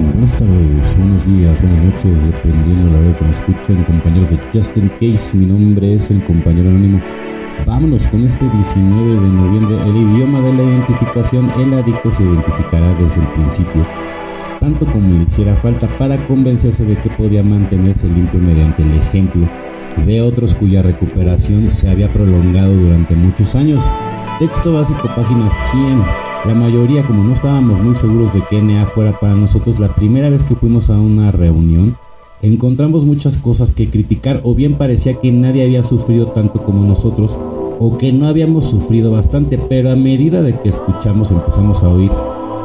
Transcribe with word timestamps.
Buenas 0.00 0.32
tardes, 0.32 0.96
buenos 0.96 1.26
días, 1.26 1.60
buenas 1.60 1.84
noches, 1.84 2.24
dependiendo 2.24 2.86
de 2.86 2.92
la 2.92 2.98
hora 3.00 3.18
que 3.18 3.24
me 3.24 3.30
escuchen, 3.32 3.84
compañeros 3.84 4.30
de 4.30 4.38
Justin 4.50 4.88
Case. 4.98 5.36
Mi 5.36 5.44
nombre 5.44 5.94
es 5.94 6.10
el 6.10 6.24
compañero 6.24 6.70
anónimo. 6.70 7.02
Vámonos 7.66 8.06
con 8.06 8.24
este 8.24 8.48
19 8.48 9.12
de 9.12 9.28
noviembre. 9.28 9.76
El 9.82 9.96
idioma 9.96 10.40
de 10.40 10.54
la 10.54 10.62
identificación. 10.62 11.50
El 11.60 11.74
adicto 11.74 12.10
se 12.10 12.22
identificará 12.22 12.94
desde 12.94 13.20
el 13.20 13.26
principio, 13.28 13.86
tanto 14.58 14.86
como 14.86 15.18
le 15.18 15.24
hiciera 15.24 15.54
falta 15.54 15.86
para 15.98 16.16
convencerse 16.26 16.86
de 16.86 16.96
que 16.96 17.10
podía 17.10 17.42
mantenerse 17.42 18.08
limpio 18.08 18.40
mediante 18.40 18.82
el 18.82 18.94
ejemplo 18.94 19.46
de 20.06 20.22
otros 20.22 20.54
cuya 20.54 20.80
recuperación 20.80 21.70
se 21.70 21.90
había 21.90 22.10
prolongado 22.10 22.72
durante 22.72 23.14
muchos 23.14 23.54
años. 23.54 23.90
Texto 24.38 24.72
básico, 24.72 25.08
página 25.14 25.50
100. 25.50 26.29
La 26.46 26.54
mayoría, 26.54 27.04
como 27.04 27.22
no 27.22 27.34
estábamos 27.34 27.82
muy 27.82 27.94
seguros 27.94 28.32
de 28.32 28.42
que 28.48 28.62
NA 28.62 28.86
fuera 28.86 29.12
para 29.20 29.34
nosotros, 29.34 29.78
la 29.78 29.94
primera 29.94 30.30
vez 30.30 30.42
que 30.42 30.54
fuimos 30.54 30.88
a 30.88 30.98
una 30.98 31.30
reunión, 31.30 31.96
encontramos 32.40 33.04
muchas 33.04 33.36
cosas 33.36 33.74
que 33.74 33.90
criticar 33.90 34.40
o 34.42 34.54
bien 34.54 34.76
parecía 34.76 35.14
que 35.14 35.30
nadie 35.32 35.64
había 35.64 35.82
sufrido 35.82 36.28
tanto 36.28 36.62
como 36.62 36.82
nosotros 36.82 37.36
o 37.78 37.98
que 37.98 38.12
no 38.12 38.26
habíamos 38.26 38.64
sufrido 38.64 39.12
bastante, 39.12 39.58
pero 39.58 39.90
a 39.90 39.96
medida 39.96 40.40
de 40.40 40.58
que 40.58 40.70
escuchamos 40.70 41.30
empezamos 41.30 41.82
a 41.82 41.88
oír 41.88 42.10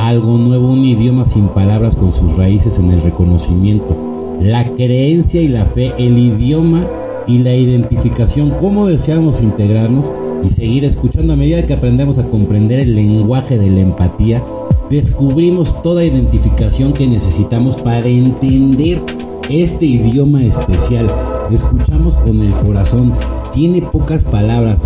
algo 0.00 0.36
nuevo, 0.36 0.72
un 0.72 0.84
idioma 0.84 1.24
sin 1.24 1.46
palabras 1.48 1.94
con 1.94 2.10
sus 2.10 2.36
raíces 2.36 2.76
en 2.78 2.90
el 2.90 3.00
reconocimiento, 3.02 3.96
la 4.40 4.64
creencia 4.64 5.40
y 5.42 5.48
la 5.48 5.64
fe, 5.64 5.92
el 5.96 6.18
idioma 6.18 6.86
y 7.28 7.38
la 7.38 7.54
identificación, 7.54 8.50
cómo 8.58 8.86
deseamos 8.86 9.42
integrarnos 9.42 10.10
y 10.44 10.48
seguir 10.48 10.84
escuchando. 10.84 11.32
A 11.32 11.36
medida 11.36 11.66
que 11.66 11.74
aprendemos 11.74 12.18
a 12.18 12.26
comprender 12.26 12.78
el 12.80 12.94
lenguaje 12.94 13.58
de 13.58 13.70
la 13.70 13.80
empatía, 13.80 14.42
descubrimos 14.88 15.82
toda 15.82 16.04
identificación 16.04 16.92
que 16.92 17.06
necesitamos 17.06 17.76
para 17.76 18.06
entender 18.06 19.00
este 19.48 19.86
idioma 19.86 20.44
especial. 20.44 21.10
Escuchamos 21.52 22.16
con 22.16 22.42
el 22.42 22.52
corazón, 22.54 23.12
tiene 23.52 23.82
pocas 23.82 24.24
palabras, 24.24 24.84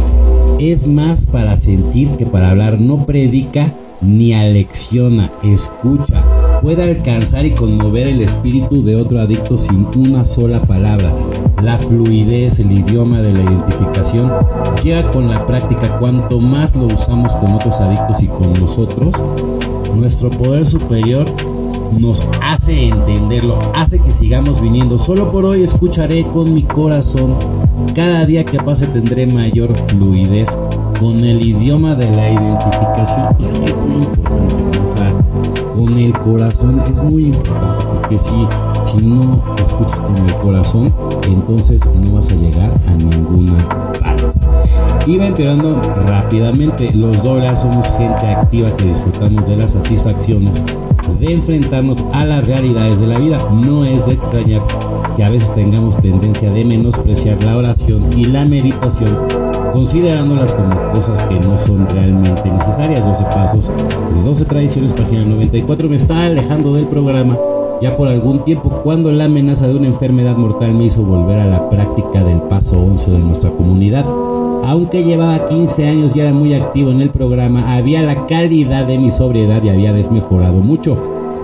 es 0.59 0.87
más 0.87 1.27
para 1.27 1.59
sentir 1.59 2.11
que 2.11 2.27
para 2.27 2.51
hablar, 2.51 2.81
no 2.81 3.05
predica 3.05 3.73
ni 4.01 4.33
alecciona, 4.35 5.31
escucha. 5.43 6.23
Puede 6.63 6.83
alcanzar 6.83 7.45
y 7.45 7.51
conmover 7.51 8.07
el 8.07 8.23
espíritu 8.23 8.83
de 8.83 8.97
otro 8.97 9.21
adicto 9.21 9.57
sin 9.59 9.87
una 9.97 10.25
sola 10.25 10.63
palabra. 10.63 11.13
La 11.65 11.79
fluidez, 11.79 12.59
el 12.59 12.71
idioma 12.71 13.23
de 13.23 13.33
la 13.33 13.43
identificación, 13.43 14.31
llega 14.83 15.11
con 15.11 15.31
la 15.31 15.47
práctica. 15.47 15.99
Cuanto 15.99 16.39
más 16.39 16.77
lo 16.77 16.89
usamos 16.89 17.35
con 17.37 17.55
otros 17.55 17.81
adictos 17.81 18.23
y 18.23 18.27
con 18.27 18.53
nosotros, 18.53 19.15
nuestro 19.95 20.29
poder 20.29 20.67
superior 20.67 21.25
nos 21.99 22.27
hace 22.43 22.89
entenderlo, 22.89 23.59
hace 23.75 23.99
que 24.01 24.13
sigamos 24.13 24.61
viniendo. 24.61 24.99
Solo 24.99 25.31
por 25.31 25.45
hoy 25.45 25.63
escucharé 25.63 26.25
con 26.25 26.55
mi 26.55 26.63
corazón. 26.63 27.35
Cada 27.95 28.25
día 28.25 28.45
que 28.45 28.59
pase 28.59 28.87
tendré 28.87 29.27
mayor 29.27 29.77
fluidez 29.89 30.49
con 30.99 31.25
el 31.25 31.43
idioma 31.43 31.95
de 31.95 32.11
la 32.11 32.31
identificación. 32.31 33.29
Es 33.41 33.77
muy 33.77 34.03
importante 34.03 35.25
con 35.75 35.99
el 35.99 36.13
corazón 36.13 36.81
es 36.91 37.03
muy 37.03 37.27
importante 37.27 37.85
porque 37.85 38.19
si, 38.19 38.47
si 38.85 38.99
no 38.99 39.43
escuchas 39.59 40.01
con 40.01 40.17
el 40.17 40.35
corazón, 40.37 40.95
entonces 41.25 41.83
no 41.87 42.15
vas 42.15 42.31
a 42.31 42.35
llegar 42.35 42.71
a 42.87 42.91
ninguna 42.93 43.69
parte. 44.01 45.11
Iba 45.11 45.27
empeorando 45.27 45.81
rápidamente. 46.07 46.93
Los 46.95 47.23
dobles 47.23 47.59
somos 47.59 47.87
gente 47.99 48.27
activa 48.27 48.75
que 48.77 48.85
disfrutamos 48.85 49.47
de 49.47 49.57
las 49.57 49.73
satisfacciones 49.73 50.63
de 51.19 51.33
enfrentarnos 51.33 52.05
a 52.13 52.25
las 52.25 52.47
realidades 52.47 52.99
de 52.99 53.07
la 53.07 53.19
vida. 53.19 53.39
No 53.53 53.85
es 53.85 54.05
de 54.07 54.15
extrañar 54.15 54.63
que 55.17 55.25
a 55.25 55.31
veces 55.31 55.55
tengamos 55.55 55.97
tendencia 55.97 56.51
de 56.51 56.65
menospreciar 56.65 57.43
la 57.43 57.57
oración 57.57 58.13
y 58.17 58.25
la 58.25 58.45
meditación 58.45 59.17
considerándolas 59.73 60.53
como 60.53 60.89
cosas 60.91 61.21
que 61.23 61.39
no 61.41 61.59
son 61.59 61.89
realmente 61.89 62.51
necesarias. 62.51 63.05
12 63.05 63.25
pasos 63.25 63.69
de 63.69 64.23
12 64.25 64.45
tradiciones, 64.45 64.93
página 64.93 65.25
94. 65.25 65.89
Me 65.89 65.97
está 65.97 66.25
alejando 66.25 66.75
del 66.75 66.87
programa 66.87 67.37
ya 67.81 67.97
por 67.97 68.09
algún 68.09 68.45
tiempo 68.45 68.71
cuando 68.83 69.11
la 69.13 69.25
amenaza 69.25 69.67
de 69.67 69.75
una 69.75 69.89
enfermedad 69.89 70.37
mortal 70.37 70.73
me 70.75 70.85
hizo 70.85 71.03
volver 71.03 71.39
a 71.39 71.47
la 71.47 71.69
práctica 71.69 72.23
del 72.23 72.41
paso 72.43 72.81
11 72.81 73.11
de 73.11 73.19
nuestra 73.19 73.51
comunidad. 73.51 74.05
Aunque 74.67 75.05
llevaba 75.05 75.47
15 75.47 75.87
años 75.87 76.17
y 76.17 76.21
era 76.21 76.33
muy 76.33 76.55
activo 76.55 76.91
en 76.91 77.03
el 77.03 77.11
programa, 77.11 77.77
había 77.77 78.03
la 78.03 78.27
calidad 78.27 78.87
de 78.87 78.97
mi 78.97 79.11
sobriedad 79.11 79.63
y 79.63 79.69
había 79.69 79.93
desmejorado 79.93 80.55
mucho. 80.55 80.97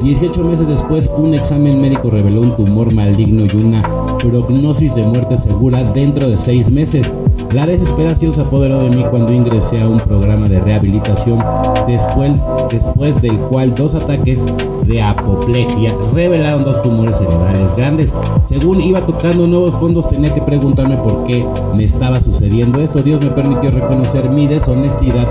18 0.02 0.42
meses 0.42 0.66
después, 0.66 1.10
un 1.14 1.34
examen 1.34 1.78
médico 1.82 2.08
reveló 2.08 2.40
un 2.40 2.56
tumor 2.56 2.94
maligno 2.94 3.44
y 3.44 3.56
una 3.62 3.82
prognosis 4.18 4.94
de 4.94 5.02
muerte 5.02 5.36
segura 5.36 5.84
dentro 5.92 6.30
de 6.30 6.38
6 6.38 6.70
meses. 6.70 7.12
La 7.52 7.66
desesperación 7.66 8.32
se 8.32 8.40
apoderó 8.40 8.82
de 8.82 8.88
mí 8.88 9.04
cuando 9.10 9.34
ingresé 9.34 9.82
a 9.82 9.88
un 9.88 10.00
programa 10.00 10.48
de 10.48 10.58
rehabilitación, 10.60 11.44
después, 11.86 12.32
después 12.70 13.20
del 13.20 13.36
cual 13.36 13.74
dos 13.74 13.94
ataques 13.94 14.44
de 14.84 15.02
apoplejía 15.02 15.94
revelaron 16.14 16.64
dos 16.64 16.80
tumores 16.82 17.16
cerebrales 17.18 17.74
grandes. 17.76 18.14
Según 18.44 18.80
iba 18.80 19.00
tocando 19.02 19.46
nuevos 19.46 19.74
fondos, 19.76 20.08
tenía 20.08 20.32
que 20.32 20.42
preguntarme 20.42 20.96
por 20.96 21.24
qué 21.24 21.44
me 21.74 21.84
estaba 21.84 22.20
sucediendo 22.20 22.80
esto. 22.80 23.02
Dios 23.02 23.20
me 23.20 23.30
permitió 23.30 23.70
reconocer 23.70 24.28
mi 24.30 24.46
deshonestidad 24.46 25.26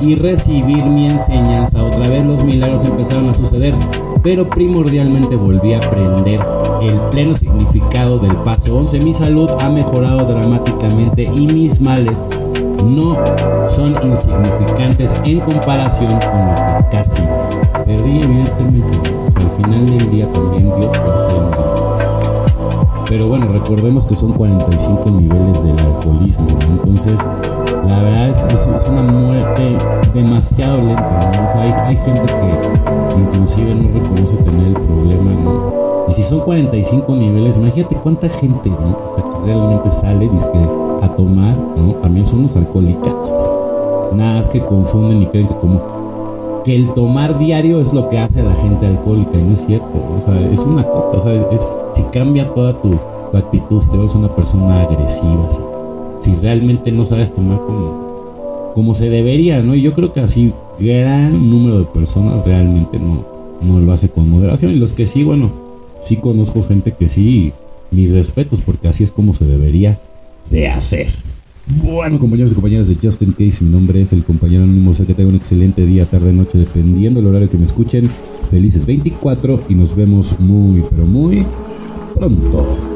y 0.00 0.14
recibir 0.14 0.84
mi 0.84 1.06
enseñanza. 1.06 1.82
Otra 1.82 2.08
vez 2.08 2.24
los 2.24 2.42
milagros 2.42 2.84
empezaron 2.84 3.28
a 3.28 3.34
suceder, 3.34 3.74
pero 4.22 4.48
primordialmente 4.48 5.36
volví 5.36 5.74
a 5.74 5.78
aprender 5.78 6.40
el 6.82 6.98
pleno 7.10 7.34
significado 7.34 8.18
del 8.18 8.34
paso 8.36 8.76
11. 8.76 9.00
Mi 9.00 9.14
salud 9.14 9.48
ha 9.60 9.68
mejorado 9.68 10.24
dramáticamente 10.24 11.24
y 11.24 11.46
mis 11.46 11.80
males 11.80 12.18
no 12.82 13.16
son 13.68 13.94
insignificantes 14.02 15.14
en 15.24 15.40
comparación 15.40 16.18
con 16.20 16.48
lo 16.48 16.54
que 16.54 16.96
casi 16.96 17.22
perdí, 17.84 18.22
evidentemente. 18.22 18.98
al 19.36 19.64
final 19.64 19.86
del 19.86 20.10
día 20.10 20.26
también 20.32 20.64
Dios 20.78 20.92
puede 20.98 21.40
Pero 23.08 23.28
bueno, 23.28 23.46
recordemos 23.52 24.04
que 24.06 24.14
son 24.14 24.32
45 24.32 25.10
niveles 25.10 25.62
del 25.62 25.78
alcoholismo, 25.78 26.48
entonces 26.60 27.18
la 27.86 28.00
verdad 28.00 28.28
es, 28.28 28.46
es, 28.46 28.88
una 28.88 29.02
muerte 29.02 29.76
demasiado 30.14 30.80
lenta. 30.80 31.44
hay, 31.86 31.96
gente 31.96 32.22
que 32.22 33.18
inclusive 33.18 33.74
no 33.74 33.88
reconoce 33.92 34.36
tener 34.36 34.68
el 34.68 34.74
problema. 34.74 35.30
Y 36.08 36.12
si 36.12 36.22
son 36.22 36.40
45 36.40 37.14
niveles, 37.16 37.56
imagínate 37.56 37.96
cuánta 37.96 38.28
gente 38.28 38.70
o 38.70 39.14
sea, 39.14 39.24
que 39.24 39.46
realmente 39.46 39.92
sale 39.92 40.28
a 41.02 41.08
tomar, 41.16 41.56
¿no? 41.76 41.94
también 41.94 42.24
son 42.24 42.42
los 42.42 42.56
alcohólicos. 42.56 43.34
Nada 44.14 44.36
más 44.36 44.48
que 44.48 44.60
confunden 44.60 45.22
y 45.22 45.26
creen 45.26 45.48
que 45.48 45.54
como 45.54 46.62
que 46.64 46.76
el 46.76 46.94
tomar 46.94 47.38
diario 47.38 47.80
es 47.80 47.92
lo 47.92 48.08
que 48.08 48.18
hace 48.18 48.40
a 48.40 48.44
la 48.44 48.54
gente 48.54 48.86
alcohólica 48.86 49.36
y 49.36 49.42
no 49.42 49.54
es 49.54 49.66
cierto. 49.66 49.90
O 50.16 50.20
sea, 50.24 50.40
es 50.50 50.60
una 50.60 50.84
cosa, 50.84 51.16
o 51.16 51.20
sea, 51.20 51.50
es, 51.50 51.66
si 51.92 52.02
cambia 52.04 52.48
toda 52.54 52.80
tu, 52.80 52.98
actitud, 53.36 53.80
si 53.80 53.90
te 53.90 53.96
ves 53.96 54.14
una 54.14 54.28
persona 54.28 54.82
agresiva, 54.82 55.48
si, 55.48 56.30
si 56.30 56.36
realmente 56.36 56.92
no 56.92 57.04
sabes 57.04 57.34
tomar 57.34 57.58
como, 57.58 58.72
como 58.74 58.94
se 58.94 59.08
debería, 59.08 59.62
¿no? 59.62 59.74
Y 59.74 59.80
yo 59.80 59.94
creo 59.94 60.12
que 60.12 60.20
así 60.20 60.52
gran 60.78 61.48
número 61.48 61.78
de 61.78 61.84
personas 61.86 62.44
realmente 62.44 62.98
no, 62.98 63.24
no 63.62 63.80
lo 63.80 63.92
hace 63.92 64.10
con 64.10 64.28
moderación. 64.28 64.72
Y 64.72 64.76
los 64.76 64.92
que 64.92 65.06
sí, 65.06 65.24
bueno, 65.24 65.50
sí 66.02 66.16
conozco 66.16 66.62
gente 66.62 66.92
que 66.92 67.08
sí, 67.08 67.54
mis 67.90 68.12
respetos, 68.12 68.60
porque 68.60 68.88
así 68.88 69.02
es 69.02 69.10
como 69.10 69.32
se 69.32 69.46
debería 69.46 69.98
de 70.50 70.68
hacer. 70.68 71.08
Bueno, 71.82 72.18
compañeros 72.18 72.52
y 72.52 72.54
compañeras 72.54 72.88
de 72.88 72.96
Justin 72.96 73.32
Case, 73.32 73.64
mi 73.64 73.70
nombre 73.70 74.02
es 74.02 74.12
el 74.12 74.24
compañero 74.24 74.64
anónimo. 74.64 74.94
Sé 74.94 75.06
que 75.06 75.14
tengo 75.14 75.30
un 75.30 75.36
excelente 75.36 75.86
día, 75.86 76.06
tarde, 76.06 76.32
noche, 76.32 76.58
dependiendo 76.58 77.20
del 77.20 77.30
horario 77.30 77.48
que 77.48 77.56
me 77.56 77.64
escuchen. 77.64 78.10
Felices 78.50 78.84
24 78.84 79.62
y 79.68 79.74
nos 79.74 79.96
vemos 79.96 80.38
muy, 80.38 80.82
pero 80.90 81.06
muy 81.06 81.46
pronto. 82.14 82.91